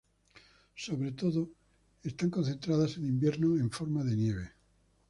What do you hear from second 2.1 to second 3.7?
concentradas en invierno, en